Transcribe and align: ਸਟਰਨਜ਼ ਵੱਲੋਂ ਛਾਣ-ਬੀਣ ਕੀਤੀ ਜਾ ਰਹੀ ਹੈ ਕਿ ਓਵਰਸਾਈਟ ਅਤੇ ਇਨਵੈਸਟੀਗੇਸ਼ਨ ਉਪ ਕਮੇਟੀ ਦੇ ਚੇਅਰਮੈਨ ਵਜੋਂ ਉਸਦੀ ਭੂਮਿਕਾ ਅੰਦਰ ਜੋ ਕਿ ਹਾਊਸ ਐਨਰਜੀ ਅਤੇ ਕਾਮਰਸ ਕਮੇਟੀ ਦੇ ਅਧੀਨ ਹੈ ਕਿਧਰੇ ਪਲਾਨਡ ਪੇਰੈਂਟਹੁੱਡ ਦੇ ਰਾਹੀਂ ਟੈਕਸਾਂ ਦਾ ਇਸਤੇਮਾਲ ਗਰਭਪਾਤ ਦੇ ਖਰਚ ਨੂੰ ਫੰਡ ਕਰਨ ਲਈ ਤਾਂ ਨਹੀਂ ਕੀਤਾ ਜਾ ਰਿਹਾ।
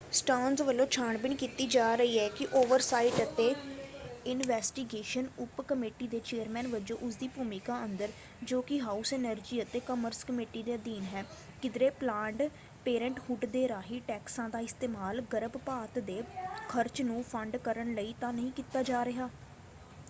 ਸਟਰਨਜ਼ 0.11 0.61
ਵੱਲੋਂ 0.61 0.85
ਛਾਣ-ਬੀਣ 0.87 1.35
ਕੀਤੀ 1.35 1.65
ਜਾ 1.67 1.93
ਰਹੀ 1.95 2.17
ਹੈ 2.19 2.27
ਕਿ 2.29 2.45
ਓਵਰਸਾਈਟ 2.53 3.21
ਅਤੇ 3.23 3.43
ਇਨਵੈਸਟੀਗੇਸ਼ਨ 4.25 5.27
ਉਪ 5.39 5.61
ਕਮੇਟੀ 5.63 6.07
ਦੇ 6.07 6.19
ਚੇਅਰਮੈਨ 6.21 6.67
ਵਜੋਂ 6.67 6.97
ਉਸਦੀ 6.99 7.27
ਭੂਮਿਕਾ 7.27 7.77
ਅੰਦਰ 7.83 8.11
ਜੋ 8.43 8.61
ਕਿ 8.61 8.79
ਹਾਊਸ 8.81 9.13
ਐਨਰਜੀ 9.13 9.61
ਅਤੇ 9.61 9.79
ਕਾਮਰਸ 9.81 10.23
ਕਮੇਟੀ 10.23 10.63
ਦੇ 10.63 10.75
ਅਧੀਨ 10.75 11.05
ਹੈ 11.05 11.23
ਕਿਧਰੇ 11.61 11.89
ਪਲਾਨਡ 11.99 12.41
ਪੇਰੈਂਟਹੁੱਡ 12.85 13.45
ਦੇ 13.47 13.67
ਰਾਹੀਂ 13.67 14.01
ਟੈਕਸਾਂ 14.07 14.49
ਦਾ 14.49 14.59
ਇਸਤੇਮਾਲ 14.61 15.21
ਗਰਭਪਾਤ 15.33 15.99
ਦੇ 16.01 16.21
ਖਰਚ 16.69 17.01
ਨੂੰ 17.01 17.21
ਫੰਡ 17.25 17.57
ਕਰਨ 17.59 17.93
ਲਈ 17.93 18.13
ਤਾਂ 18.21 18.33
ਨਹੀਂ 18.33 18.51
ਕੀਤਾ 18.53 18.83
ਜਾ 18.83 19.05
ਰਿਹਾ। 19.05 19.29